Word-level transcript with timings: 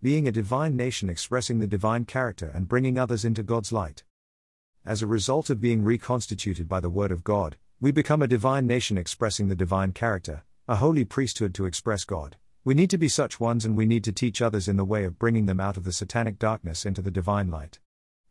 being 0.00 0.28
a 0.28 0.32
divine 0.32 0.76
nation 0.76 1.10
expressing 1.10 1.58
the 1.58 1.66
divine 1.66 2.04
character 2.04 2.52
and 2.54 2.68
bringing 2.68 2.96
others 2.96 3.24
into 3.24 3.42
God's 3.42 3.72
light. 3.72 4.04
As 4.86 5.02
a 5.02 5.08
result 5.08 5.50
of 5.50 5.60
being 5.60 5.82
reconstituted 5.82 6.68
by 6.68 6.78
the 6.78 6.88
Word 6.88 7.10
of 7.10 7.24
God, 7.24 7.56
we 7.80 7.90
become 7.90 8.22
a 8.22 8.28
divine 8.28 8.64
nation 8.64 8.96
expressing 8.96 9.48
the 9.48 9.56
divine 9.56 9.90
character, 9.90 10.44
a 10.68 10.76
holy 10.76 11.04
priesthood 11.04 11.52
to 11.54 11.66
express 11.66 12.04
God. 12.04 12.36
We 12.64 12.74
need 12.74 12.90
to 12.90 12.98
be 12.98 13.08
such 13.08 13.40
ones 13.40 13.64
and 13.64 13.76
we 13.76 13.86
need 13.86 14.04
to 14.04 14.12
teach 14.12 14.40
others 14.40 14.68
in 14.68 14.76
the 14.76 14.84
way 14.84 15.02
of 15.02 15.18
bringing 15.18 15.46
them 15.46 15.58
out 15.58 15.76
of 15.76 15.82
the 15.82 15.92
satanic 15.92 16.38
darkness 16.38 16.86
into 16.86 17.02
the 17.02 17.10
divine 17.10 17.50
light. 17.50 17.80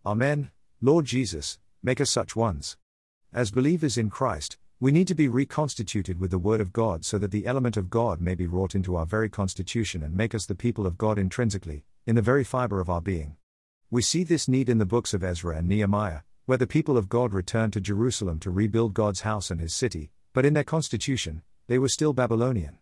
Amen. 0.06 0.52
Lord 0.82 1.04
Jesus, 1.04 1.60
make 1.84 2.00
us 2.00 2.10
such 2.10 2.34
ones. 2.34 2.78
As 3.34 3.52
believers 3.52 3.98
in 3.98 4.10
Christ, 4.10 4.58
we 4.80 4.92
need 4.92 5.08
to 5.08 5.16
be 5.16 5.28
reconstituted 5.28 6.20
with 6.20 6.30
the 6.30 6.38
Word 6.38 6.62
of 6.62 6.72
God 6.72 7.04
so 7.04 7.18
that 7.18 7.32
the 7.32 7.48
element 7.48 7.78
of 7.78 7.90
God 7.90 8.22
may 8.22 8.36
be 8.36 8.46
wrought 8.46 8.76
into 8.76 8.96
our 8.96 9.08
very 9.08 9.28
constitution 9.28 10.04
and 10.04 10.16
make 10.16 10.36
us 10.36 10.46
the 10.46 10.54
people 10.54 10.86
of 10.86 11.00
God 11.00 11.18
intrinsically, 11.18 11.84
in 12.06 12.16
the 12.16 12.22
very 12.22 12.44
fiber 12.44 12.80
of 12.80 12.88
our 12.88 13.02
being. 13.02 13.38
We 13.90 14.04
see 14.04 14.24
this 14.24 14.48
need 14.48 14.70
in 14.70 14.78
the 14.78 14.86
books 14.86 15.16
of 15.16 15.24
Ezra 15.24 15.58
and 15.58 15.68
Nehemiah, 15.68 16.20
where 16.46 16.60
the 16.60 16.68
people 16.68 16.96
of 16.96 17.10
God 17.10 17.34
returned 17.34 17.74
to 17.74 17.82
Jerusalem 17.82 18.40
to 18.42 18.52
rebuild 18.52 18.94
God's 18.94 19.22
house 19.22 19.50
and 19.50 19.60
his 19.60 19.74
city, 19.74 20.12
but 20.32 20.46
in 20.46 20.54
their 20.54 20.64
constitution, 20.64 21.42
they 21.66 21.80
were 21.80 21.90
still 21.90 22.14
Babylonian. 22.14 22.78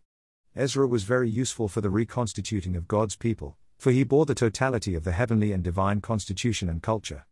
Ezra 0.54 0.88
was 0.88 1.04
very 1.04 1.30
useful 1.30 1.70
for 1.70 1.80
the 1.80 1.90
reconstituting 1.90 2.76
of 2.76 2.90
God's 2.90 3.16
people, 3.16 3.56
for 3.78 3.94
he 3.94 4.04
bore 4.04 4.26
the 4.26 4.36
totality 4.36 4.96
of 4.96 5.06
the 5.06 5.14
heavenly 5.14 5.54
and 5.54 5.64
divine 5.64 6.02
constitution 6.02 6.68
and 6.68 6.84
culture. 6.84 7.26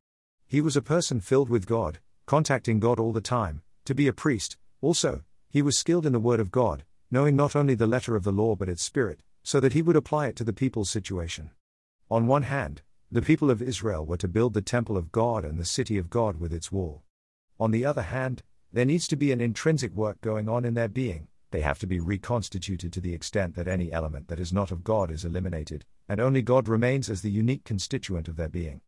He 0.48 0.62
was 0.62 0.78
a 0.78 0.82
person 0.82 1.20
filled 1.20 1.50
with 1.50 1.68
God, 1.68 2.00
contacting 2.26 2.80
God 2.80 2.98
all 2.98 3.12
the 3.12 3.20
time, 3.20 3.62
to 3.86 3.96
be 3.96 4.08
a 4.08 4.14
priest, 4.14 4.58
also, 4.82 5.24
he 5.50 5.62
was 5.62 5.78
skilled 5.78 6.06
in 6.06 6.14
the 6.14 6.20
Word 6.20 6.40
of 6.40 6.52
God, 6.52 6.84
knowing 7.12 7.36
not 7.36 7.56
only 7.56 7.76
the 7.76 7.88
letter 7.88 8.16
of 8.16 8.24
the 8.24 8.32
law 8.32 8.56
but 8.56 8.70
its 8.70 8.84
spirit, 8.84 9.22
so 9.44 9.60
that 9.60 9.74
he 9.74 9.82
would 9.82 9.96
apply 9.96 10.28
it 10.28 10.36
to 10.38 10.44
the 10.44 10.54
people's 10.54 10.90
situation. 10.90 11.52
On 12.10 12.28
one 12.28 12.44
hand, 12.44 12.82
the 13.12 13.22
people 13.22 13.52
of 13.52 13.62
Israel 13.62 14.06
were 14.06 14.18
to 14.18 14.28
build 14.28 14.54
the 14.54 14.62
temple 14.62 14.98
of 14.98 15.12
God 15.12 15.46
and 15.46 15.60
the 15.60 15.66
city 15.66 15.98
of 15.98 16.10
God 16.10 16.40
with 16.40 16.52
its 16.52 16.72
wall. 16.72 17.04
On 17.60 17.72
the 17.72 17.86
other 17.86 18.02
hand, 18.02 18.42
there 18.72 18.86
needs 18.86 19.08
to 19.08 19.16
be 19.16 19.32
an 19.32 19.42
intrinsic 19.42 19.94
work 19.94 20.20
going 20.22 20.50
on 20.50 20.66
in 20.66 20.74
their 20.74 20.88
being, 20.88 21.28
they 21.54 21.62
have 21.62 21.78
to 21.78 21.88
be 21.88 22.00
reconstituted 22.00 22.92
to 22.92 23.00
the 23.00 23.14
extent 23.14 23.54
that 23.56 23.68
any 23.68 23.92
element 23.92 24.28
that 24.28 24.40
is 24.40 24.52
not 24.52 24.72
of 24.72 24.84
God 24.84 25.12
is 25.12 25.24
eliminated, 25.24 25.86
and 26.10 26.20
only 26.20 26.42
God 26.42 26.68
remains 26.68 27.12
as 27.12 27.22
the 27.22 27.30
unique 27.30 27.64
constituent 27.64 28.28
of 28.28 28.38
their 28.38 28.50
being. 28.50 28.82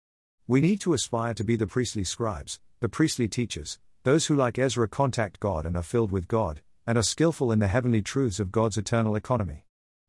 We 0.48 0.62
need 0.62 0.82
to 0.82 0.94
aspire 0.94 1.36
to 1.36 1.44
be 1.44 1.56
the 1.56 1.68
priestly 1.68 2.04
scribes, 2.04 2.60
the 2.80 2.90
priestly 2.90 3.28
teachers, 3.28 3.78
those 4.06 4.28
who, 4.28 4.36
like 4.36 4.60
Ezra, 4.60 4.88
contact 4.88 5.40
God 5.40 5.66
and 5.66 5.76
are 5.76 5.82
filled 5.82 6.12
with 6.12 6.28
God, 6.28 6.62
and 6.86 6.96
are 6.96 7.02
skillful 7.02 7.52
in 7.52 7.58
the 7.58 7.68
heavenly 7.68 8.04
truths 8.04 8.40
of 8.40 8.52
God's 8.52 8.78
eternal 8.78 9.16
economy. 9.16 9.66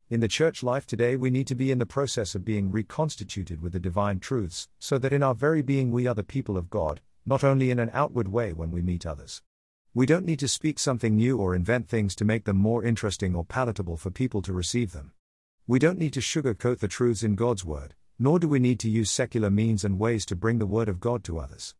In 0.07 0.19
the 0.19 0.27
church 0.27 0.61
life 0.61 0.85
today, 0.85 1.15
we 1.15 1.31
need 1.31 1.47
to 1.47 1.55
be 1.55 1.71
in 1.71 1.79
the 1.79 1.85
process 1.87 2.35
of 2.35 2.45
being 2.45 2.69
reconstituted 2.71 3.59
with 3.59 3.73
the 3.73 3.79
divine 3.79 4.19
truths, 4.19 4.69
so 4.77 4.99
that 4.99 5.13
in 5.13 5.23
our 5.23 5.33
very 5.33 5.63
being 5.63 5.91
we 5.91 6.05
are 6.05 6.13
the 6.13 6.21
people 6.21 6.57
of 6.57 6.69
God, 6.69 7.01
not 7.25 7.43
only 7.43 7.71
in 7.71 7.79
an 7.79 7.89
outward 7.91 8.27
way 8.27 8.53
when 8.53 8.69
we 8.69 8.83
meet 8.83 9.03
others. 9.03 9.41
We 9.95 10.05
don't 10.05 10.27
need 10.27 10.37
to 10.41 10.47
speak 10.47 10.77
something 10.77 11.15
new 11.15 11.39
or 11.39 11.55
invent 11.55 11.89
things 11.89 12.13
to 12.17 12.23
make 12.23 12.45
them 12.45 12.57
more 12.57 12.83
interesting 12.83 13.33
or 13.33 13.45
palatable 13.45 13.97
for 13.97 14.11
people 14.11 14.43
to 14.43 14.53
receive 14.53 14.91
them. 14.91 15.13
We 15.65 15.79
don't 15.79 15.97
need 15.97 16.13
to 16.13 16.19
sugarcoat 16.19 16.81
the 16.81 16.87
truths 16.87 17.23
in 17.23 17.33
God's 17.33 17.65
Word, 17.65 17.95
nor 18.19 18.37
do 18.37 18.47
we 18.47 18.59
need 18.59 18.79
to 18.81 18.91
use 18.91 19.09
secular 19.09 19.49
means 19.49 19.83
and 19.83 19.97
ways 19.97 20.23
to 20.27 20.35
bring 20.35 20.59
the 20.59 20.67
Word 20.67 20.87
of 20.87 20.99
God 20.99 21.23
to 21.23 21.39
others. 21.39 21.73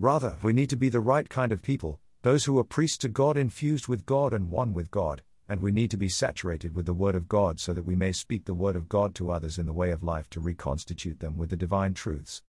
Rather, 0.00 0.36
we 0.42 0.52
need 0.52 0.70
to 0.70 0.76
be 0.76 0.88
the 0.88 1.00
right 1.00 1.28
kind 1.28 1.50
of 1.50 1.60
people, 1.60 1.98
those 2.22 2.44
who 2.44 2.56
are 2.56 2.64
priests 2.64 2.98
to 2.98 3.08
God, 3.08 3.36
infused 3.36 3.88
with 3.88 4.06
God 4.06 4.32
and 4.32 4.48
one 4.48 4.72
with 4.72 4.92
God, 4.92 5.22
and 5.48 5.60
we 5.60 5.72
need 5.72 5.90
to 5.90 5.96
be 5.96 6.08
saturated 6.08 6.72
with 6.72 6.86
the 6.86 6.94
Word 6.94 7.16
of 7.16 7.26
God 7.26 7.58
so 7.58 7.72
that 7.72 7.84
we 7.84 7.96
may 7.96 8.12
speak 8.12 8.44
the 8.44 8.54
Word 8.54 8.76
of 8.76 8.88
God 8.88 9.12
to 9.16 9.32
others 9.32 9.58
in 9.58 9.66
the 9.66 9.72
way 9.72 9.90
of 9.90 10.04
life 10.04 10.30
to 10.30 10.40
reconstitute 10.40 11.18
them 11.18 11.36
with 11.36 11.50
the 11.50 11.56
divine 11.56 11.94
truths. 11.94 12.42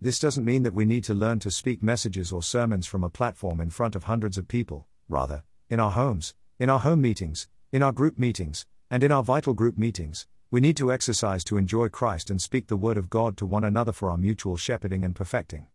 This 0.00 0.18
doesn't 0.18 0.46
mean 0.46 0.62
that 0.62 0.72
we 0.72 0.86
need 0.86 1.04
to 1.04 1.12
learn 1.12 1.40
to 1.40 1.50
speak 1.50 1.82
messages 1.82 2.32
or 2.32 2.42
sermons 2.42 2.86
from 2.86 3.04
a 3.04 3.10
platform 3.10 3.60
in 3.60 3.68
front 3.68 3.94
of 3.94 4.04
hundreds 4.04 4.38
of 4.38 4.48
people, 4.48 4.86
rather, 5.06 5.42
in 5.68 5.80
our 5.80 5.90
homes, 5.90 6.34
in 6.58 6.70
our 6.70 6.80
home 6.80 7.02
meetings, 7.02 7.48
in 7.70 7.82
our 7.82 7.92
group 7.92 8.18
meetings, 8.18 8.64
and 8.90 9.02
in 9.04 9.12
our 9.12 9.22
vital 9.22 9.52
group 9.52 9.76
meetings, 9.76 10.26
we 10.50 10.60
need 10.60 10.76
to 10.78 10.90
exercise 10.90 11.44
to 11.44 11.58
enjoy 11.58 11.90
Christ 11.90 12.30
and 12.30 12.40
speak 12.40 12.68
the 12.68 12.78
Word 12.78 12.96
of 12.96 13.10
God 13.10 13.36
to 13.36 13.44
one 13.44 13.64
another 13.64 13.92
for 13.92 14.08
our 14.08 14.16
mutual 14.16 14.56
shepherding 14.56 15.04
and 15.04 15.14
perfecting. 15.14 15.66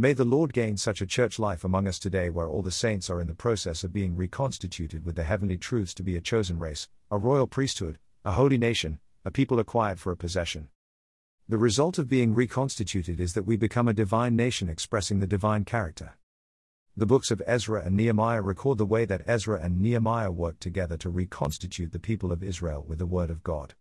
May 0.00 0.12
the 0.12 0.24
Lord 0.24 0.52
gain 0.52 0.76
such 0.76 1.00
a 1.00 1.06
church 1.06 1.40
life 1.40 1.64
among 1.64 1.88
us 1.88 1.98
today 1.98 2.30
where 2.30 2.48
all 2.48 2.62
the 2.62 2.70
saints 2.70 3.10
are 3.10 3.20
in 3.20 3.26
the 3.26 3.34
process 3.34 3.82
of 3.82 3.92
being 3.92 4.14
reconstituted 4.14 5.04
with 5.04 5.16
the 5.16 5.24
heavenly 5.24 5.58
truths 5.58 5.92
to 5.94 6.04
be 6.04 6.14
a 6.14 6.20
chosen 6.20 6.60
race, 6.60 6.88
a 7.10 7.18
royal 7.18 7.48
priesthood, 7.48 7.98
a 8.24 8.30
holy 8.30 8.58
nation, 8.58 9.00
a 9.24 9.32
people 9.32 9.58
acquired 9.58 9.98
for 9.98 10.12
a 10.12 10.16
possession. 10.16 10.68
The 11.48 11.58
result 11.58 11.98
of 11.98 12.08
being 12.08 12.32
reconstituted 12.32 13.18
is 13.18 13.32
that 13.34 13.44
we 13.44 13.56
become 13.56 13.88
a 13.88 13.92
divine 13.92 14.36
nation 14.36 14.68
expressing 14.68 15.18
the 15.18 15.26
divine 15.26 15.64
character. 15.64 16.16
The 16.96 17.04
books 17.04 17.32
of 17.32 17.42
Ezra 17.44 17.84
and 17.84 17.96
Nehemiah 17.96 18.40
record 18.40 18.78
the 18.78 18.86
way 18.86 19.04
that 19.04 19.24
Ezra 19.26 19.60
and 19.60 19.80
Nehemiah 19.80 20.30
worked 20.30 20.60
together 20.60 20.96
to 20.98 21.10
reconstitute 21.10 21.90
the 21.90 21.98
people 21.98 22.30
of 22.30 22.44
Israel 22.44 22.84
with 22.86 23.00
the 23.00 23.06
word 23.06 23.30
of 23.30 23.42
God. 23.42 23.74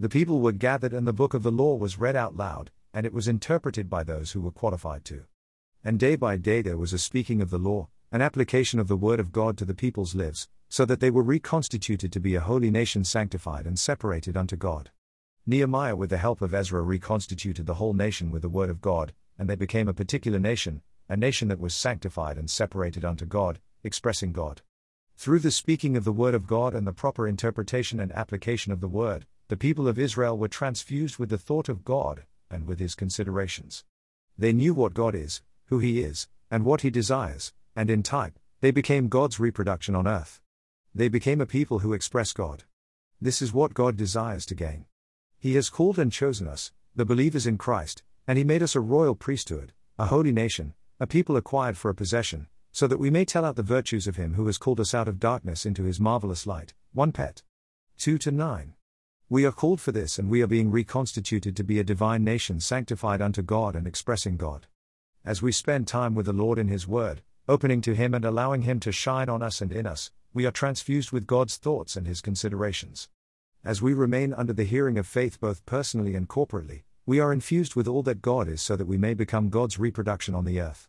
The 0.00 0.08
people 0.08 0.40
were 0.40 0.52
gathered 0.52 0.94
and 0.94 1.06
the 1.06 1.12
book 1.12 1.34
of 1.34 1.42
the 1.42 1.52
law 1.52 1.74
was 1.74 1.98
read 1.98 2.16
out 2.16 2.34
loud, 2.34 2.70
and 2.94 3.04
it 3.04 3.12
was 3.12 3.28
interpreted 3.28 3.90
by 3.90 4.02
those 4.02 4.32
who 4.32 4.40
were 4.40 4.50
qualified 4.50 5.04
to. 5.04 5.24
And 5.88 5.98
day 5.98 6.16
by 6.16 6.36
day 6.36 6.60
there 6.60 6.76
was 6.76 6.92
a 6.92 6.98
speaking 6.98 7.40
of 7.40 7.48
the 7.48 7.56
law, 7.56 7.88
an 8.12 8.20
application 8.20 8.78
of 8.78 8.88
the 8.88 8.96
word 8.98 9.18
of 9.18 9.32
God 9.32 9.56
to 9.56 9.64
the 9.64 9.72
people's 9.72 10.14
lives, 10.14 10.46
so 10.68 10.84
that 10.84 11.00
they 11.00 11.10
were 11.10 11.22
reconstituted 11.22 12.12
to 12.12 12.20
be 12.20 12.34
a 12.34 12.42
holy 12.42 12.70
nation 12.70 13.04
sanctified 13.04 13.66
and 13.66 13.78
separated 13.78 14.36
unto 14.36 14.54
God. 14.54 14.90
Nehemiah, 15.46 15.96
with 15.96 16.10
the 16.10 16.18
help 16.18 16.42
of 16.42 16.52
Ezra, 16.52 16.82
reconstituted 16.82 17.64
the 17.64 17.76
whole 17.76 17.94
nation 17.94 18.30
with 18.30 18.42
the 18.42 18.50
word 18.50 18.68
of 18.68 18.82
God, 18.82 19.14
and 19.38 19.48
they 19.48 19.56
became 19.56 19.88
a 19.88 19.94
particular 19.94 20.38
nation, 20.38 20.82
a 21.08 21.16
nation 21.16 21.48
that 21.48 21.58
was 21.58 21.74
sanctified 21.74 22.36
and 22.36 22.50
separated 22.50 23.02
unto 23.02 23.24
God, 23.24 23.58
expressing 23.82 24.32
God. 24.32 24.60
Through 25.16 25.38
the 25.38 25.50
speaking 25.50 25.96
of 25.96 26.04
the 26.04 26.12
word 26.12 26.34
of 26.34 26.46
God 26.46 26.74
and 26.74 26.86
the 26.86 26.92
proper 26.92 27.26
interpretation 27.26 27.98
and 27.98 28.12
application 28.12 28.72
of 28.72 28.82
the 28.82 28.88
word, 28.88 29.24
the 29.48 29.56
people 29.56 29.88
of 29.88 29.98
Israel 29.98 30.36
were 30.36 30.48
transfused 30.48 31.16
with 31.16 31.30
the 31.30 31.38
thought 31.38 31.70
of 31.70 31.82
God 31.82 32.24
and 32.50 32.66
with 32.66 32.78
his 32.78 32.94
considerations. 32.94 33.84
They 34.36 34.52
knew 34.52 34.74
what 34.74 34.92
God 34.92 35.14
is, 35.14 35.40
who 35.68 35.78
he 35.80 36.00
is, 36.00 36.28
and 36.50 36.64
what 36.64 36.80
he 36.80 36.88
desires, 36.88 37.52
and 37.76 37.90
in 37.90 38.02
type, 38.02 38.38
they 38.60 38.70
became 38.70 39.08
God's 39.08 39.38
reproduction 39.38 39.94
on 39.94 40.08
earth. 40.08 40.40
They 40.94 41.08
became 41.08 41.42
a 41.42 41.46
people 41.46 41.80
who 41.80 41.92
express 41.92 42.32
God. 42.32 42.64
This 43.20 43.42
is 43.42 43.52
what 43.52 43.74
God 43.74 43.94
desires 43.94 44.46
to 44.46 44.54
gain. 44.54 44.86
He 45.38 45.56
has 45.56 45.68
called 45.68 45.98
and 45.98 46.10
chosen 46.10 46.48
us, 46.48 46.72
the 46.96 47.04
believers 47.04 47.46
in 47.46 47.58
Christ, 47.58 48.02
and 48.26 48.38
he 48.38 48.44
made 48.44 48.62
us 48.62 48.74
a 48.74 48.80
royal 48.80 49.14
priesthood, 49.14 49.74
a 49.98 50.06
holy 50.06 50.32
nation, 50.32 50.72
a 50.98 51.06
people 51.06 51.36
acquired 51.36 51.76
for 51.76 51.90
a 51.90 51.94
possession, 51.94 52.46
so 52.72 52.86
that 52.86 52.98
we 52.98 53.10
may 53.10 53.26
tell 53.26 53.44
out 53.44 53.56
the 53.56 53.62
virtues 53.62 54.06
of 54.06 54.16
him 54.16 54.34
who 54.34 54.46
has 54.46 54.56
called 54.56 54.80
us 54.80 54.94
out 54.94 55.06
of 55.06 55.20
darkness 55.20 55.66
into 55.66 55.84
his 55.84 56.00
marvelous 56.00 56.46
light. 56.46 56.72
1 56.94 57.12
Pet. 57.12 57.42
2 57.98 58.16
to 58.16 58.30
9. 58.30 58.74
We 59.28 59.44
are 59.44 59.52
called 59.52 59.82
for 59.82 59.92
this 59.92 60.18
and 60.18 60.30
we 60.30 60.40
are 60.40 60.46
being 60.46 60.70
reconstituted 60.70 61.54
to 61.56 61.62
be 61.62 61.78
a 61.78 61.84
divine 61.84 62.24
nation 62.24 62.58
sanctified 62.58 63.20
unto 63.20 63.42
God 63.42 63.76
and 63.76 63.86
expressing 63.86 64.38
God 64.38 64.66
as 65.24 65.42
we 65.42 65.52
spend 65.52 65.86
time 65.86 66.14
with 66.14 66.26
the 66.26 66.32
Lord 66.32 66.58
in 66.58 66.68
His 66.68 66.86
Word, 66.86 67.22
opening 67.48 67.80
to 67.82 67.94
Him 67.94 68.14
and 68.14 68.24
allowing 68.24 68.62
Him 68.62 68.80
to 68.80 68.92
shine 68.92 69.28
on 69.28 69.42
us 69.42 69.60
and 69.60 69.72
in 69.72 69.86
us, 69.86 70.10
we 70.32 70.46
are 70.46 70.50
transfused 70.50 71.12
with 71.12 71.26
God's 71.26 71.56
thoughts 71.56 71.96
and 71.96 72.06
His 72.06 72.20
considerations. 72.20 73.08
As 73.64 73.82
we 73.82 73.92
remain 73.94 74.32
under 74.32 74.52
the 74.52 74.64
hearing 74.64 74.98
of 74.98 75.06
faith 75.06 75.40
both 75.40 75.66
personally 75.66 76.14
and 76.14 76.28
corporately, 76.28 76.82
we 77.06 77.20
are 77.20 77.32
infused 77.32 77.74
with 77.74 77.88
all 77.88 78.02
that 78.02 78.22
God 78.22 78.48
is 78.48 78.60
so 78.60 78.76
that 78.76 78.86
we 78.86 78.98
may 78.98 79.14
become 79.14 79.48
God's 79.48 79.78
reproduction 79.78 80.34
on 80.34 80.44
the 80.44 80.60
earth. 80.60 80.88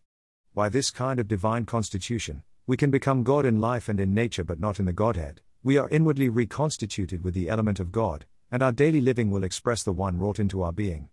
By 0.54 0.70
this 0.70 0.92
kind 0.92 1.20
of 1.20 1.28
divine 1.28 1.66
constitution, 1.66 2.44
we 2.68 2.78
can 2.78 2.92
become 2.92 3.24
God 3.24 3.46
in 3.46 3.62
life 3.62 3.90
and 3.90 4.00
in 4.00 4.14
nature 4.14 4.44
but 4.44 4.60
not 4.60 4.80
in 4.80 4.86
the 4.86 4.94
Godhead. 4.94 5.42
We 5.64 5.78
are 5.78 5.90
inwardly 5.90 6.30
reconstituted 6.30 7.24
with 7.24 7.34
the 7.34 7.50
element 7.50 7.80
of 7.80 7.92
God, 7.92 8.26
and 8.52 8.62
our 8.62 8.72
daily 8.72 9.02
living 9.02 9.32
will 9.32 9.44
express 9.44 9.82
the 9.84 9.92
one 9.92 10.18
wrought 10.18 10.40
into 10.40 10.62
our 10.62 10.72
being. 10.72 11.10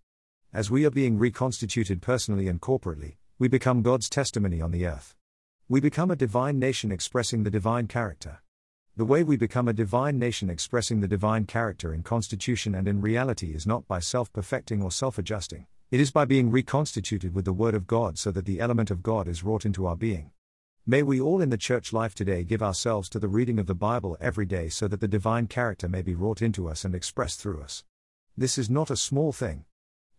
As 0.53 0.71
we 0.71 0.87
are 0.87 0.91
being 0.91 1.19
reconstituted 1.19 2.01
personally 2.01 2.48
and 2.48 2.60
corporately, 2.60 3.16
we 3.39 3.48
become 3.48 3.83
God's 3.83 4.09
testimony 4.09 4.60
on 4.63 4.71
the 4.71 4.87
earth. 4.87 5.15
We 5.69 5.81
become 5.81 6.10
a 6.10 6.16
divine 6.16 6.59
nation 6.59 6.93
expressing 6.93 7.43
the 7.43 7.51
divine 7.51 7.89
character. 7.89 8.41
The 8.97 9.04
way 9.04 9.22
we 9.22 9.37
become 9.37 9.69
a 9.69 9.75
divine 9.75 10.19
nation 10.19 10.48
expressing 10.48 11.01
the 11.01 11.09
divine 11.09 11.45
character 11.45 11.93
in 11.93 12.03
constitution 12.03 12.75
and 12.75 12.89
in 12.89 13.03
reality 13.03 13.53
is 13.53 13.66
not 13.66 13.87
by 13.87 13.98
self 13.98 14.33
perfecting 14.33 14.83
or 14.83 14.91
self 14.91 15.19
adjusting, 15.19 15.66
it 15.91 16.01
is 16.01 16.10
by 16.10 16.25
being 16.25 16.51
reconstituted 16.51 17.34
with 17.34 17.45
the 17.45 17.53
Word 17.53 17.75
of 17.75 17.87
God 17.87 18.16
so 18.16 18.31
that 18.31 18.47
the 18.47 18.60
element 18.60 18.91
of 18.91 19.03
God 19.03 19.28
is 19.28 19.45
wrought 19.45 19.66
into 19.66 19.87
our 19.87 19.97
being. 19.97 20.31
May 20.87 21.03
we 21.03 21.21
all 21.21 21.42
in 21.42 21.51
the 21.51 21.59
church 21.59 21.92
life 21.92 22.15
today 22.15 22.45
give 22.45 22.63
ourselves 22.63 23.09
to 23.10 23.19
the 23.19 23.28
reading 23.28 23.59
of 23.59 23.66
the 23.66 23.75
Bible 23.75 24.16
every 24.21 24.47
day 24.47 24.69
so 24.69 24.89
that 24.89 25.01
the 25.01 25.09
divine 25.09 25.49
character 25.49 25.89
may 25.89 26.01
be 26.01 26.15
wrought 26.15 26.41
into 26.41 26.69
us 26.69 26.84
and 26.84 26.95
expressed 26.95 27.41
through 27.41 27.60
us. 27.60 27.84
This 28.37 28.57
is 28.57 28.71
not 28.71 28.91
a 28.91 28.97
small 28.97 29.33
thing. 29.33 29.65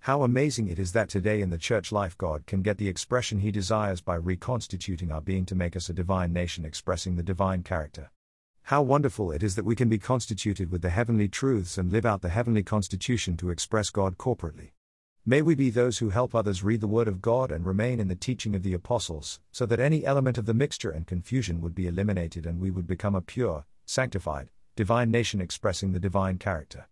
How 0.08 0.24
amazing 0.24 0.70
it 0.70 0.80
is 0.80 0.94
that 0.94 1.10
today 1.10 1.42
in 1.42 1.50
the 1.50 1.58
church 1.58 1.92
life 1.92 2.18
God 2.18 2.46
can 2.46 2.62
get 2.62 2.78
the 2.78 2.88
expression 2.88 3.40
he 3.40 3.52
desires 3.52 4.00
by 4.00 4.16
reconstituting 4.16 5.12
our 5.12 5.20
being 5.20 5.46
to 5.48 5.54
make 5.54 5.76
us 5.76 5.90
a 5.90 5.94
divine 5.94 6.32
nation 6.32 6.64
expressing 6.64 7.18
the 7.18 7.24
divine 7.24 7.62
character. 7.62 8.10
How 8.62 8.82
wonderful 8.82 9.34
it 9.34 9.44
is 9.44 9.56
that 9.56 9.66
we 9.66 9.76
can 9.76 9.90
be 9.90 9.98
constituted 9.98 10.72
with 10.72 10.82
the 10.82 10.92
heavenly 10.92 11.28
truths 11.28 11.78
and 11.78 11.92
live 11.92 12.06
out 12.06 12.22
the 12.22 12.30
heavenly 12.30 12.64
constitution 12.64 13.36
to 13.36 13.50
express 13.50 13.90
God 13.90 14.18
corporately. 14.18 14.72
May 15.26 15.42
we 15.42 15.56
be 15.56 15.70
those 15.70 15.98
who 15.98 16.12
help 16.12 16.34
others 16.34 16.64
read 16.64 16.80
the 16.80 16.88
Word 16.88 17.10
of 17.10 17.22
God 17.22 17.52
and 17.52 17.66
remain 17.66 18.00
in 18.00 18.08
the 18.08 18.16
teaching 18.16 18.56
of 18.56 18.64
the 18.64 18.74
apostles, 18.74 19.42
so 19.52 19.66
that 19.66 19.82
any 19.82 20.06
element 20.06 20.38
of 20.38 20.46
the 20.46 20.54
mixture 20.54 20.90
and 20.90 21.06
confusion 21.06 21.60
would 21.60 21.76
be 21.76 21.86
eliminated 21.86 22.46
and 22.46 22.62
we 22.62 22.72
would 22.72 22.88
become 22.88 23.14
a 23.14 23.20
pure, 23.20 23.66
sanctified, 23.86 24.52
divine 24.78 25.12
nation 25.12 25.42
expressing 25.42 25.92
the 25.92 26.00
divine 26.00 26.38
character. 26.38 26.88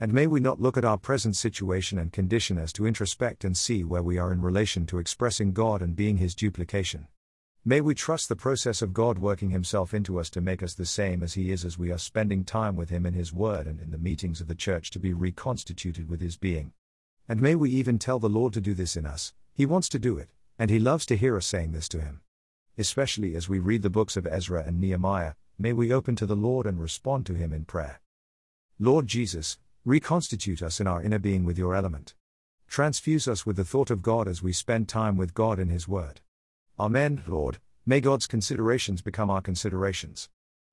And 0.00 0.12
may 0.12 0.26
we 0.26 0.40
not 0.40 0.60
look 0.60 0.76
at 0.76 0.84
our 0.84 0.98
present 0.98 1.36
situation 1.36 1.98
and 1.98 2.12
condition 2.12 2.58
as 2.58 2.72
to 2.72 2.86
introspect 2.86 3.44
and 3.44 3.56
see 3.56 3.84
where 3.84 4.02
we 4.02 4.18
are 4.18 4.32
in 4.32 4.42
relation 4.42 4.86
to 4.86 4.98
expressing 4.98 5.52
God 5.52 5.80
and 5.80 5.94
being 5.94 6.16
His 6.16 6.34
duplication. 6.34 7.06
May 7.64 7.80
we 7.80 7.94
trust 7.94 8.28
the 8.28 8.36
process 8.36 8.82
of 8.82 8.92
God 8.92 9.18
working 9.18 9.50
Himself 9.50 9.94
into 9.94 10.18
us 10.18 10.28
to 10.30 10.40
make 10.40 10.62
us 10.62 10.74
the 10.74 10.84
same 10.84 11.22
as 11.22 11.34
He 11.34 11.50
is 11.52 11.64
as 11.64 11.78
we 11.78 11.92
are 11.92 11.98
spending 11.98 12.44
time 12.44 12.76
with 12.76 12.90
Him 12.90 13.06
in 13.06 13.14
His 13.14 13.32
Word 13.32 13.66
and 13.66 13.80
in 13.80 13.90
the 13.92 13.98
meetings 13.98 14.40
of 14.40 14.48
the 14.48 14.54
church 14.54 14.90
to 14.90 14.98
be 14.98 15.14
reconstituted 15.14 16.10
with 16.10 16.20
His 16.20 16.36
being. 16.36 16.72
And 17.28 17.40
may 17.40 17.54
we 17.54 17.70
even 17.70 17.98
tell 17.98 18.18
the 18.18 18.28
Lord 18.28 18.52
to 18.54 18.60
do 18.60 18.74
this 18.74 18.96
in 18.96 19.06
us, 19.06 19.32
He 19.54 19.64
wants 19.64 19.88
to 19.90 19.98
do 19.98 20.18
it, 20.18 20.28
and 20.58 20.70
He 20.70 20.78
loves 20.78 21.06
to 21.06 21.16
hear 21.16 21.36
us 21.36 21.46
saying 21.46 21.72
this 21.72 21.88
to 21.90 22.00
Him. 22.00 22.20
Especially 22.76 23.36
as 23.36 23.48
we 23.48 23.60
read 23.60 23.82
the 23.82 23.88
books 23.88 24.16
of 24.16 24.26
Ezra 24.26 24.64
and 24.66 24.80
Nehemiah, 24.80 25.34
may 25.56 25.72
we 25.72 25.92
open 25.92 26.16
to 26.16 26.26
the 26.26 26.36
Lord 26.36 26.66
and 26.66 26.80
respond 26.80 27.24
to 27.26 27.34
Him 27.34 27.52
in 27.52 27.64
prayer. 27.64 28.00
Lord 28.78 29.06
Jesus, 29.06 29.56
reconstitute 29.84 30.62
us 30.62 30.80
in 30.80 30.86
our 30.86 31.02
inner 31.02 31.18
being 31.18 31.44
with 31.44 31.58
your 31.58 31.74
element. 31.74 32.14
Transfuse 32.68 33.28
us 33.28 33.44
with 33.44 33.56
the 33.56 33.64
thought 33.64 33.90
of 33.90 34.00
God 34.02 34.26
as 34.26 34.42
we 34.42 34.52
spend 34.52 34.88
time 34.88 35.16
with 35.16 35.34
God 35.34 35.58
in 35.58 35.68
His 35.68 35.86
Word. 35.86 36.20
Amen, 36.78 37.22
Lord. 37.26 37.58
May 37.84 38.00
God's 38.00 38.26
considerations 38.26 39.02
become 39.02 39.28
our 39.28 39.42
considerations. 39.42 40.30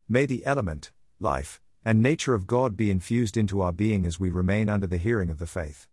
May 0.07 0.25
the 0.25 0.45
element, 0.45 0.91
life, 1.19 1.59
and 1.83 2.01
nature 2.01 2.33
of 2.33 2.47
God 2.47 2.77
be 2.77 2.89
infused 2.89 3.35
into 3.35 3.61
our 3.61 3.73
being 3.73 4.05
as 4.05 4.19
we 4.19 4.29
remain 4.29 4.69
under 4.69 4.87
the 4.87 4.97
hearing 4.97 5.29
of 5.29 5.39
the 5.39 5.45
faith. 5.45 5.87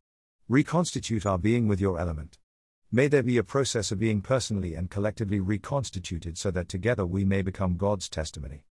Reconstitute 0.49 1.27
our 1.27 1.39
being 1.39 1.67
with 1.67 1.81
your 1.81 1.99
element. 1.99 2.39
May 2.93 3.09
there 3.09 3.23
be 3.23 3.37
a 3.37 3.43
process 3.43 3.91
of 3.91 3.99
being 3.99 4.23
personally 4.23 4.75
and 4.75 4.89
collectively 4.89 5.41
reconstituted 5.41 6.39
so 6.39 6.51
that 6.53 6.69
together 6.69 7.05
we 7.05 7.25
may 7.25 7.43
become 7.43 7.77
God's 7.77 8.09
testimony. 8.09 8.65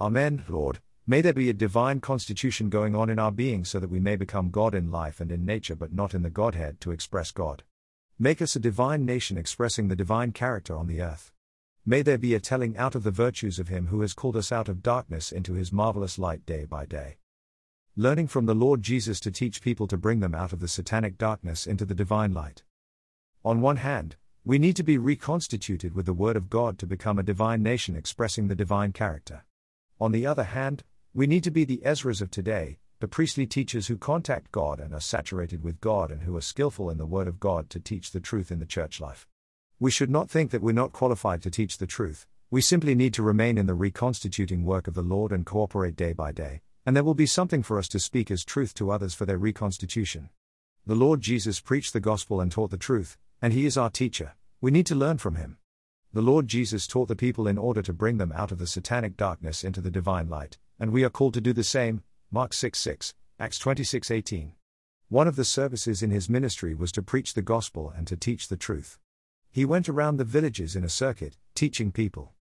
Amen, 0.00 0.44
Lord. 0.48 0.78
May 1.08 1.22
there 1.22 1.32
be 1.32 1.50
a 1.50 1.54
divine 1.54 2.00
constitution 2.00 2.68
going 2.68 2.94
on 2.94 3.08
in 3.10 3.18
our 3.18 3.32
being 3.32 3.64
so 3.64 3.80
that 3.80 3.90
we 3.90 3.98
may 3.98 4.14
become 4.14 4.50
God 4.50 4.74
in 4.74 4.92
life 4.92 5.20
and 5.20 5.32
in 5.32 5.44
nature 5.44 5.74
but 5.74 5.92
not 5.92 6.14
in 6.14 6.22
the 6.22 6.30
Godhead 6.30 6.80
to 6.82 6.92
express 6.92 7.32
God. 7.32 7.64
Make 8.18 8.40
us 8.40 8.54
a 8.54 8.60
divine 8.60 9.04
nation 9.04 9.38
expressing 9.38 9.88
the 9.88 9.96
divine 9.96 10.32
character 10.32 10.76
on 10.76 10.86
the 10.86 11.00
earth. 11.00 11.32
May 11.86 12.02
there 12.02 12.18
be 12.18 12.34
a 12.34 12.40
telling 12.40 12.76
out 12.76 12.94
of 12.94 13.04
the 13.04 13.10
virtues 13.10 13.58
of 13.58 13.68
Him 13.68 13.86
who 13.86 14.02
has 14.02 14.12
called 14.12 14.36
us 14.36 14.52
out 14.52 14.68
of 14.68 14.82
darkness 14.82 15.32
into 15.32 15.54
His 15.54 15.72
marvelous 15.72 16.18
light 16.18 16.44
day 16.46 16.64
by 16.64 16.84
day 16.84 17.16
learning 18.00 18.28
from 18.28 18.46
the 18.46 18.54
Lord 18.54 18.80
Jesus 18.80 19.18
to 19.18 19.32
teach 19.32 19.60
people 19.60 19.88
to 19.88 19.96
bring 19.96 20.20
them 20.20 20.32
out 20.32 20.52
of 20.52 20.60
the 20.60 20.68
satanic 20.68 21.18
darkness 21.18 21.66
into 21.66 21.84
the 21.84 21.96
divine 21.96 22.32
light. 22.32 22.62
On 23.44 23.60
one 23.60 23.78
hand, 23.78 24.14
we 24.44 24.56
need 24.56 24.76
to 24.76 24.84
be 24.84 24.96
reconstituted 24.96 25.96
with 25.96 26.06
the 26.06 26.12
Word 26.12 26.36
of 26.36 26.48
God 26.48 26.78
to 26.78 26.86
become 26.86 27.18
a 27.18 27.24
divine 27.24 27.60
nation 27.60 27.96
expressing 27.96 28.46
the 28.46 28.54
divine 28.54 28.92
character. 28.92 29.44
On 30.00 30.12
the 30.12 30.26
other 30.26 30.44
hand, 30.44 30.84
we 31.14 31.26
need 31.26 31.44
to 31.44 31.50
be 31.50 31.64
the 31.64 31.82
Ezras 31.84 32.20
of 32.20 32.30
today, 32.30 32.78
the 33.00 33.08
priestly 33.08 33.46
teachers 33.46 33.86
who 33.86 33.96
contact 33.96 34.52
God 34.52 34.78
and 34.78 34.92
are 34.92 35.00
saturated 35.00 35.62
with 35.62 35.80
God 35.80 36.10
and 36.10 36.22
who 36.22 36.36
are 36.36 36.42
skillful 36.42 36.90
in 36.90 36.98
the 36.98 37.06
Word 37.06 37.28
of 37.28 37.40
God 37.40 37.70
to 37.70 37.80
teach 37.80 38.10
the 38.10 38.20
truth 38.20 38.50
in 38.50 38.58
the 38.58 38.66
church 38.66 39.00
life. 39.00 39.26
We 39.80 39.90
should 39.90 40.10
not 40.10 40.28
think 40.28 40.50
that 40.50 40.62
we're 40.62 40.72
not 40.72 40.92
qualified 40.92 41.42
to 41.42 41.50
teach 41.50 41.78
the 41.78 41.86
truth, 41.86 42.26
we 42.50 42.60
simply 42.60 42.94
need 42.94 43.14
to 43.14 43.22
remain 43.22 43.58
in 43.58 43.66
the 43.66 43.74
reconstituting 43.74 44.64
work 44.64 44.88
of 44.88 44.94
the 44.94 45.02
Lord 45.02 45.32
and 45.32 45.44
cooperate 45.44 45.96
day 45.96 46.12
by 46.12 46.32
day, 46.32 46.62
and 46.86 46.96
there 46.96 47.04
will 47.04 47.14
be 47.14 47.26
something 47.26 47.62
for 47.62 47.78
us 47.78 47.88
to 47.88 47.98
speak 47.98 48.30
as 48.30 48.44
truth 48.44 48.74
to 48.74 48.90
others 48.90 49.14
for 49.14 49.26
their 49.26 49.38
reconstitution. 49.38 50.30
The 50.86 50.94
Lord 50.94 51.20
Jesus 51.20 51.60
preached 51.60 51.92
the 51.92 52.00
gospel 52.00 52.40
and 52.40 52.50
taught 52.50 52.70
the 52.70 52.78
truth, 52.78 53.18
and 53.42 53.52
he 53.52 53.66
is 53.66 53.76
our 53.76 53.90
teacher. 53.90 54.34
We 54.60 54.70
need 54.70 54.86
to 54.86 54.94
learn 54.94 55.18
from 55.18 55.34
him. 55.34 55.58
The 56.12 56.22
Lord 56.22 56.48
Jesus 56.48 56.86
taught 56.86 57.08
the 57.08 57.14
people 57.14 57.46
in 57.46 57.58
order 57.58 57.82
to 57.82 57.92
bring 57.92 58.16
them 58.16 58.32
out 58.32 58.50
of 58.50 58.58
the 58.58 58.66
satanic 58.66 59.16
darkness 59.16 59.62
into 59.62 59.82
the 59.82 59.90
divine 59.90 60.28
light, 60.28 60.56
and 60.78 60.92
we 60.92 61.04
are 61.04 61.10
called 61.10 61.34
to 61.34 61.40
do 61.40 61.52
the 61.52 61.64
same. 61.64 62.02
Mark 62.30 62.52
6 62.52 62.78
6, 62.78 63.14
Acts 63.40 63.58
26 63.58 64.10
18. 64.10 64.52
One 65.08 65.26
of 65.26 65.36
the 65.36 65.44
services 65.44 66.02
in 66.02 66.10
his 66.10 66.28
ministry 66.28 66.74
was 66.74 66.92
to 66.92 67.02
preach 67.02 67.34
the 67.34 67.42
gospel 67.42 67.92
and 67.96 68.06
to 68.06 68.16
teach 68.16 68.48
the 68.48 68.56
truth. 68.56 68.98
He 69.50 69.64
went 69.64 69.88
around 69.88 70.16
the 70.16 70.24
villages 70.24 70.76
in 70.76 70.84
a 70.84 70.88
circuit, 70.88 71.36
teaching 71.54 71.90
people. 71.90 72.34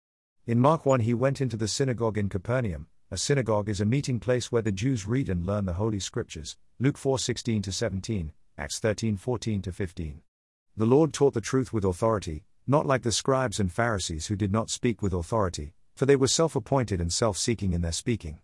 In 0.46 0.60
Mark 0.60 0.84
1, 0.84 1.00
he 1.00 1.14
went 1.14 1.40
into 1.40 1.56
the 1.56 1.68
synagogue 1.68 2.18
in 2.18 2.28
Capernaum, 2.28 2.88
a 3.08 3.16
synagogue 3.16 3.68
is 3.68 3.80
a 3.80 3.84
meeting 3.84 4.18
place 4.18 4.50
where 4.50 4.62
the 4.62 4.72
Jews 4.72 5.06
read 5.06 5.28
and 5.28 5.46
learn 5.46 5.64
the 5.64 5.74
Holy 5.74 6.00
Scriptures. 6.00 6.56
Luke 6.80 6.98
4:16 6.98 7.62
to 7.62 7.70
17, 7.70 8.32
Acts 8.58 8.80
13:14 8.80 9.62
to 9.62 9.70
15. 9.70 10.22
The 10.76 10.86
Lord 10.86 11.12
taught 11.12 11.32
the 11.32 11.40
truth 11.40 11.72
with 11.72 11.84
authority, 11.84 12.44
not 12.66 12.84
like 12.84 13.02
the 13.02 13.12
scribes 13.12 13.60
and 13.60 13.70
Pharisees 13.72 14.26
who 14.26 14.34
did 14.34 14.50
not 14.50 14.70
speak 14.70 15.02
with 15.02 15.12
authority, 15.12 15.74
for 15.96 16.06
they 16.06 16.14
were 16.14 16.28
self-appointed 16.28 17.00
and 17.00 17.12
self-seeking 17.12 17.72
in 17.72 17.80
their 17.80 17.90
speaking. 17.90 18.38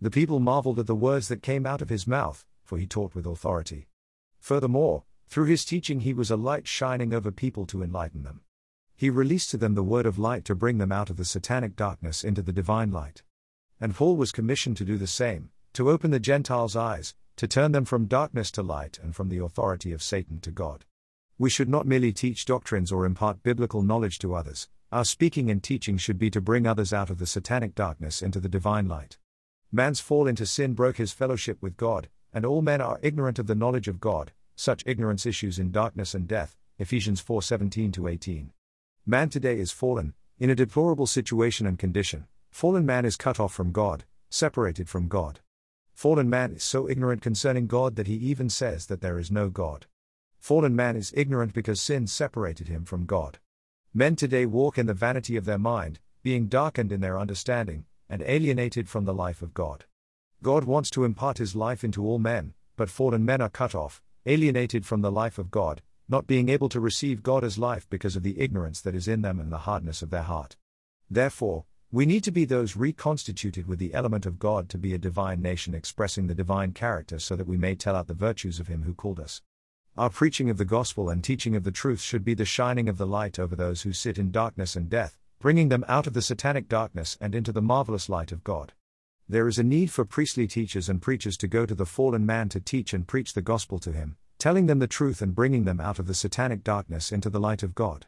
The 0.00 0.10
people 0.10 0.38
marveled 0.38 0.78
at 0.78 0.86
the 0.86 0.94
words 0.94 1.28
that 1.28 1.42
came 1.42 1.66
out 1.66 1.82
of 1.82 1.88
his 1.88 2.06
mouth, 2.06 2.46
for 2.62 2.78
he 2.78 2.86
taught 2.86 3.14
with 3.14 3.26
authority. 3.26 3.88
Furthermore, 4.38 5.02
through 5.26 5.46
his 5.46 5.64
teaching 5.64 6.00
he 6.00 6.14
was 6.14 6.30
a 6.30 6.36
light 6.36 6.68
shining 6.68 7.12
over 7.12 7.30
people 7.30 7.66
to 7.66 7.82
enlighten 7.82 8.22
them. 8.22 8.42
He 8.96 9.10
released 9.10 9.50
to 9.50 9.56
them 9.56 9.74
the 9.74 9.82
word 9.82 10.06
of 10.06 10.18
light 10.18 10.44
to 10.44 10.54
bring 10.54 10.78
them 10.78 10.92
out 10.92 11.10
of 11.10 11.16
the 11.16 11.24
satanic 11.24 11.74
darkness 11.74 12.22
into 12.22 12.42
the 12.42 12.52
divine 12.52 12.90
light. 12.90 13.22
And 13.80 13.94
Paul 13.94 14.16
was 14.16 14.30
commissioned 14.30 14.76
to 14.76 14.84
do 14.84 14.98
the 14.98 15.06
same, 15.06 15.50
to 15.72 15.90
open 15.90 16.10
the 16.10 16.20
Gentiles' 16.20 16.76
eyes, 16.76 17.14
to 17.36 17.48
turn 17.48 17.72
them 17.72 17.86
from 17.86 18.04
darkness 18.06 18.50
to 18.50 18.62
light 18.62 18.98
and 19.02 19.16
from 19.16 19.30
the 19.30 19.38
authority 19.38 19.92
of 19.92 20.02
Satan 20.02 20.40
to 20.40 20.50
God. 20.50 20.84
We 21.38 21.48
should 21.48 21.70
not 21.70 21.86
merely 21.86 22.12
teach 22.12 22.44
doctrines 22.44 22.92
or 22.92 23.06
impart 23.06 23.42
biblical 23.42 23.82
knowledge 23.82 24.18
to 24.18 24.34
others, 24.34 24.68
our 24.92 25.04
speaking 25.04 25.50
and 25.50 25.62
teaching 25.62 25.96
should 25.96 26.18
be 26.18 26.30
to 26.30 26.40
bring 26.40 26.66
others 26.66 26.92
out 26.92 27.10
of 27.10 27.18
the 27.18 27.26
satanic 27.26 27.74
darkness 27.74 28.22
into 28.22 28.40
the 28.40 28.48
divine 28.48 28.88
light. 28.88 29.18
Man's 29.70 30.00
fall 30.00 30.26
into 30.26 30.44
sin 30.46 30.74
broke 30.74 30.96
his 30.96 31.12
fellowship 31.12 31.58
with 31.60 31.76
God, 31.76 32.08
and 32.32 32.44
all 32.44 32.62
men 32.62 32.80
are 32.80 32.98
ignorant 33.02 33.38
of 33.38 33.46
the 33.46 33.54
knowledge 33.54 33.86
of 33.88 34.00
God, 34.00 34.32
such 34.56 34.82
ignorance 34.86 35.26
issues 35.26 35.58
in 35.58 35.70
darkness 35.70 36.14
and 36.14 36.26
death. 36.26 36.56
Ephesians 36.78 37.22
4:17 37.22 38.08
18. 38.08 38.52
Man 39.06 39.28
today 39.28 39.58
is 39.58 39.70
fallen, 39.70 40.14
in 40.38 40.50
a 40.50 40.54
deplorable 40.54 41.06
situation 41.06 41.66
and 41.66 41.78
condition, 41.78 42.26
Fallen 42.50 42.84
man 42.84 43.04
is 43.04 43.16
cut 43.16 43.38
off 43.38 43.52
from 43.52 43.72
God, 43.72 44.04
separated 44.28 44.88
from 44.88 45.08
God. 45.08 45.40
Fallen 45.94 46.28
man 46.28 46.52
is 46.52 46.64
so 46.64 46.88
ignorant 46.88 47.22
concerning 47.22 47.66
God 47.66 47.96
that 47.96 48.06
he 48.06 48.14
even 48.14 48.50
says 48.50 48.86
that 48.86 49.00
there 49.00 49.18
is 49.18 49.30
no 49.30 49.48
God. 49.48 49.86
Fallen 50.38 50.74
man 50.74 50.96
is 50.96 51.12
ignorant 51.16 51.52
because 51.52 51.80
sin 51.80 52.06
separated 52.06 52.68
him 52.68 52.84
from 52.84 53.06
God. 53.06 53.38
Men 53.92 54.14
today 54.14 54.46
walk 54.46 54.78
in 54.78 54.86
the 54.86 54.94
vanity 54.94 55.36
of 55.36 55.44
their 55.44 55.58
mind, 55.58 55.98
being 56.22 56.46
darkened 56.46 56.92
in 56.92 57.00
their 57.00 57.18
understanding, 57.18 57.86
and 58.08 58.22
alienated 58.22 58.88
from 58.88 59.04
the 59.04 59.12
life 59.12 59.42
of 59.42 59.52
God. 59.52 59.84
God 60.44 60.62
wants 60.62 60.90
to 60.90 61.02
impart 61.02 61.38
his 61.38 61.56
life 61.56 61.82
into 61.82 62.04
all 62.04 62.20
men, 62.20 62.54
but 62.76 62.88
fallen 62.88 63.24
men 63.24 63.40
are 63.40 63.48
cut 63.48 63.74
off, 63.74 64.00
alienated 64.26 64.86
from 64.86 65.00
the 65.00 65.10
life 65.10 65.38
of 65.38 65.50
God, 65.50 65.82
not 66.08 66.28
being 66.28 66.48
able 66.48 66.68
to 66.68 66.78
receive 66.78 67.24
God 67.24 67.42
as 67.42 67.58
life 67.58 67.88
because 67.90 68.14
of 68.14 68.22
the 68.22 68.38
ignorance 68.40 68.80
that 68.80 68.94
is 68.94 69.08
in 69.08 69.22
them 69.22 69.40
and 69.40 69.50
the 69.50 69.58
hardness 69.58 70.02
of 70.02 70.10
their 70.10 70.22
heart. 70.22 70.56
Therefore, 71.10 71.64
we 71.90 72.06
need 72.06 72.22
to 72.22 72.30
be 72.30 72.44
those 72.44 72.76
reconstituted 72.76 73.66
with 73.66 73.80
the 73.80 73.92
element 73.92 74.24
of 74.24 74.38
God 74.38 74.68
to 74.68 74.78
be 74.78 74.94
a 74.94 74.98
divine 74.98 75.42
nation 75.42 75.74
expressing 75.74 76.28
the 76.28 76.34
divine 76.36 76.72
character 76.72 77.18
so 77.18 77.34
that 77.34 77.48
we 77.48 77.56
may 77.56 77.74
tell 77.74 77.96
out 77.96 78.06
the 78.06 78.14
virtues 78.14 78.60
of 78.60 78.68
Him 78.68 78.84
who 78.84 78.94
called 78.94 79.18
us. 79.18 79.42
Our 80.00 80.08
preaching 80.08 80.48
of 80.48 80.56
the 80.56 80.64
gospel 80.64 81.10
and 81.10 81.22
teaching 81.22 81.54
of 81.54 81.62
the 81.62 81.70
truth 81.70 82.00
should 82.00 82.24
be 82.24 82.32
the 82.32 82.46
shining 82.46 82.88
of 82.88 82.96
the 82.96 83.06
light 83.06 83.38
over 83.38 83.54
those 83.54 83.82
who 83.82 83.92
sit 83.92 84.16
in 84.16 84.30
darkness 84.30 84.74
and 84.74 84.88
death, 84.88 85.18
bringing 85.40 85.68
them 85.68 85.84
out 85.88 86.06
of 86.06 86.14
the 86.14 86.22
satanic 86.22 86.70
darkness 86.70 87.18
and 87.20 87.34
into 87.34 87.52
the 87.52 87.60
marvelous 87.60 88.08
light 88.08 88.32
of 88.32 88.42
God. 88.42 88.72
There 89.28 89.46
is 89.46 89.58
a 89.58 89.62
need 89.62 89.90
for 89.90 90.06
priestly 90.06 90.46
teachers 90.46 90.88
and 90.88 91.02
preachers 91.02 91.36
to 91.36 91.46
go 91.46 91.66
to 91.66 91.74
the 91.74 91.84
fallen 91.84 92.24
man 92.24 92.48
to 92.48 92.60
teach 92.60 92.94
and 92.94 93.06
preach 93.06 93.34
the 93.34 93.42
gospel 93.42 93.78
to 93.80 93.92
him, 93.92 94.16
telling 94.38 94.68
them 94.68 94.78
the 94.78 94.86
truth 94.86 95.20
and 95.20 95.34
bringing 95.34 95.64
them 95.64 95.80
out 95.80 95.98
of 95.98 96.06
the 96.06 96.14
satanic 96.14 96.64
darkness 96.64 97.12
into 97.12 97.28
the 97.28 97.38
light 97.38 97.62
of 97.62 97.74
God. 97.74 98.06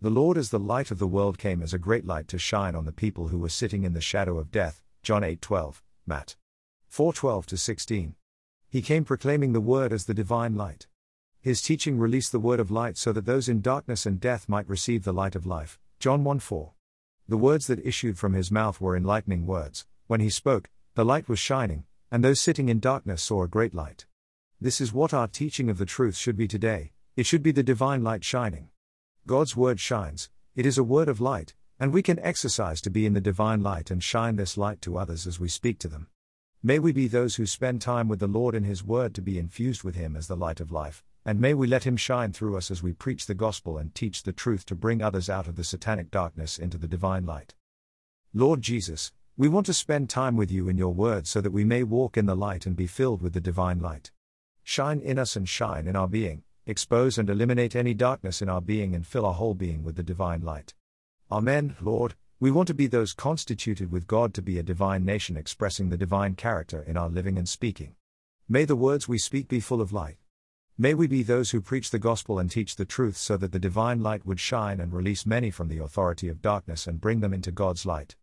The 0.00 0.10
Lord 0.10 0.38
as 0.38 0.50
the 0.50 0.58
light 0.58 0.90
of 0.90 0.98
the 0.98 1.06
world 1.06 1.38
came 1.38 1.62
as 1.62 1.72
a 1.72 1.78
great 1.78 2.04
light 2.04 2.26
to 2.28 2.38
shine 2.38 2.74
on 2.74 2.84
the 2.84 2.90
people 2.90 3.28
who 3.28 3.38
were 3.38 3.48
sitting 3.48 3.84
in 3.84 3.92
the 3.92 4.00
shadow 4.00 4.38
of 4.38 4.50
death. 4.50 4.82
John 5.04 5.22
8:12, 5.22 5.84
Matt 6.04 6.34
4:12 6.90 7.46
to 7.46 7.56
16. 7.56 8.16
He 8.68 8.82
came 8.82 9.04
proclaiming 9.04 9.52
the 9.52 9.60
word 9.60 9.92
as 9.92 10.06
the 10.06 10.14
divine 10.14 10.56
light. 10.56 10.88
His 11.40 11.62
teaching 11.62 11.98
released 11.98 12.32
the 12.32 12.40
word 12.40 12.60
of 12.60 12.70
light 12.70 12.96
so 12.96 13.12
that 13.12 13.24
those 13.24 13.48
in 13.48 13.60
darkness 13.60 14.06
and 14.06 14.20
death 14.20 14.48
might 14.48 14.68
receive 14.68 15.04
the 15.04 15.12
light 15.12 15.36
of 15.36 15.46
life. 15.46 15.78
John 16.00 16.24
1 16.24 16.40
4. 16.40 16.72
The 17.28 17.36
words 17.36 17.66
that 17.68 17.86
issued 17.86 18.18
from 18.18 18.32
his 18.32 18.50
mouth 18.50 18.80
were 18.80 18.96
enlightening 18.96 19.46
words. 19.46 19.86
When 20.06 20.20
he 20.20 20.30
spoke, 20.30 20.68
the 20.94 21.04
light 21.04 21.28
was 21.28 21.38
shining, 21.38 21.84
and 22.10 22.24
those 22.24 22.40
sitting 22.40 22.68
in 22.68 22.80
darkness 22.80 23.22
saw 23.22 23.42
a 23.42 23.48
great 23.48 23.74
light. 23.74 24.06
This 24.60 24.80
is 24.80 24.92
what 24.92 25.14
our 25.14 25.28
teaching 25.28 25.70
of 25.70 25.78
the 25.78 25.86
truth 25.86 26.16
should 26.16 26.36
be 26.36 26.48
today. 26.48 26.92
It 27.16 27.26
should 27.26 27.42
be 27.42 27.52
the 27.52 27.62
divine 27.62 28.02
light 28.02 28.24
shining. 28.24 28.70
God's 29.26 29.56
word 29.56 29.78
shines, 29.78 30.30
it 30.56 30.66
is 30.66 30.78
a 30.78 30.82
word 30.84 31.08
of 31.08 31.20
light, 31.20 31.54
And 31.80 31.92
we 31.92 32.02
can 32.02 32.18
exercise 32.18 32.80
to 32.80 32.90
be 32.90 33.06
in 33.06 33.12
the 33.12 33.20
divine 33.20 33.62
light 33.62 33.92
and 33.92 34.02
shine 34.02 34.34
this 34.34 34.56
light 34.58 34.82
to 34.82 34.98
others 34.98 35.28
as 35.28 35.38
we 35.38 35.48
speak 35.48 35.78
to 35.80 35.88
them. 35.88 36.08
May 36.60 36.80
we 36.80 36.90
be 36.90 37.06
those 37.06 37.36
who 37.36 37.46
spend 37.46 37.80
time 37.80 38.08
with 38.08 38.18
the 38.18 38.26
Lord 38.26 38.56
in 38.56 38.64
His 38.64 38.82
Word 38.82 39.14
to 39.14 39.22
be 39.22 39.38
infused 39.38 39.84
with 39.84 39.94
Him 39.94 40.16
as 40.16 40.26
the 40.26 40.34
light 40.34 40.58
of 40.58 40.72
life, 40.72 41.04
and 41.28 41.42
may 41.42 41.52
we 41.52 41.66
let 41.66 41.84
Him 41.84 41.98
shine 41.98 42.32
through 42.32 42.56
us 42.56 42.70
as 42.70 42.82
we 42.82 42.94
preach 42.94 43.26
the 43.26 43.34
gospel 43.34 43.76
and 43.76 43.94
teach 43.94 44.22
the 44.22 44.32
truth 44.32 44.64
to 44.64 44.74
bring 44.74 45.02
others 45.02 45.28
out 45.28 45.46
of 45.46 45.56
the 45.56 45.62
satanic 45.62 46.10
darkness 46.10 46.58
into 46.58 46.78
the 46.78 46.88
divine 46.88 47.26
light. 47.26 47.54
Lord 48.32 48.62
Jesus, 48.62 49.12
we 49.36 49.46
want 49.46 49.66
to 49.66 49.74
spend 49.74 50.08
time 50.08 50.38
with 50.38 50.50
you 50.50 50.70
in 50.70 50.78
your 50.78 50.94
word 50.94 51.26
so 51.26 51.42
that 51.42 51.50
we 51.50 51.64
may 51.64 51.82
walk 51.82 52.16
in 52.16 52.24
the 52.24 52.34
light 52.34 52.64
and 52.64 52.74
be 52.74 52.86
filled 52.86 53.20
with 53.20 53.34
the 53.34 53.42
divine 53.42 53.78
light. 53.78 54.10
Shine 54.62 55.00
in 55.00 55.18
us 55.18 55.36
and 55.36 55.46
shine 55.46 55.86
in 55.86 55.96
our 55.96 56.08
being, 56.08 56.44
expose 56.64 57.18
and 57.18 57.28
eliminate 57.28 57.76
any 57.76 57.92
darkness 57.92 58.40
in 58.40 58.48
our 58.48 58.62
being 58.62 58.94
and 58.94 59.06
fill 59.06 59.26
our 59.26 59.34
whole 59.34 59.52
being 59.52 59.84
with 59.84 59.96
the 59.96 60.02
divine 60.02 60.40
light. 60.40 60.72
Amen, 61.30 61.76
Lord. 61.82 62.14
We 62.40 62.50
want 62.50 62.68
to 62.68 62.74
be 62.74 62.86
those 62.86 63.12
constituted 63.12 63.92
with 63.92 64.06
God 64.06 64.32
to 64.32 64.40
be 64.40 64.58
a 64.58 64.62
divine 64.62 65.04
nation 65.04 65.36
expressing 65.36 65.90
the 65.90 65.98
divine 65.98 66.36
character 66.36 66.82
in 66.82 66.96
our 66.96 67.10
living 67.10 67.36
and 67.36 67.46
speaking. 67.46 67.96
May 68.48 68.64
the 68.64 68.76
words 68.76 69.08
we 69.08 69.18
speak 69.18 69.46
be 69.46 69.60
full 69.60 69.82
of 69.82 69.92
light. 69.92 70.16
May 70.80 70.94
we 70.94 71.08
be 71.08 71.24
those 71.24 71.50
who 71.50 71.60
preach 71.60 71.90
the 71.90 71.98
gospel 71.98 72.38
and 72.38 72.48
teach 72.48 72.76
the 72.76 72.84
truth 72.84 73.16
so 73.16 73.36
that 73.36 73.50
the 73.50 73.58
divine 73.58 74.00
light 74.00 74.24
would 74.24 74.38
shine 74.38 74.78
and 74.78 74.92
release 74.92 75.26
many 75.26 75.50
from 75.50 75.66
the 75.66 75.82
authority 75.82 76.28
of 76.28 76.40
darkness 76.40 76.86
and 76.86 77.00
bring 77.00 77.18
them 77.18 77.34
into 77.34 77.50
God's 77.50 77.84
light. 77.84 78.14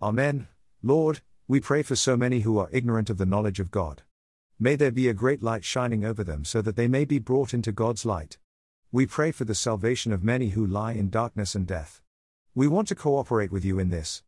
Amen. 0.00 0.46
Lord, 0.84 1.20
we 1.48 1.58
pray 1.58 1.82
for 1.82 1.96
so 1.96 2.16
many 2.16 2.40
who 2.40 2.58
are 2.58 2.68
ignorant 2.70 3.10
of 3.10 3.18
the 3.18 3.26
knowledge 3.26 3.58
of 3.58 3.72
God. 3.72 4.02
May 4.56 4.76
there 4.76 4.92
be 4.92 5.08
a 5.08 5.14
great 5.14 5.42
light 5.42 5.64
shining 5.64 6.04
over 6.04 6.22
them 6.22 6.44
so 6.44 6.62
that 6.62 6.76
they 6.76 6.86
may 6.86 7.04
be 7.04 7.18
brought 7.18 7.52
into 7.52 7.72
God's 7.72 8.06
light. 8.06 8.38
We 8.92 9.04
pray 9.06 9.32
for 9.32 9.44
the 9.44 9.56
salvation 9.56 10.12
of 10.12 10.22
many 10.22 10.50
who 10.50 10.64
lie 10.64 10.92
in 10.92 11.10
darkness 11.10 11.56
and 11.56 11.66
death. 11.66 12.00
We 12.54 12.68
want 12.68 12.86
to 12.88 12.94
cooperate 12.94 13.50
with 13.50 13.64
you 13.64 13.80
in 13.80 13.90
this, 13.90 14.22